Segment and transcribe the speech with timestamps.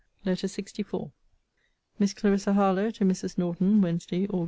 [0.25, 1.11] LETTER LXIV
[1.99, 3.37] MISS CLARISSA HARLOWE, TO MRS.
[3.37, 4.39] NORTON WEDNESDAY, AUG.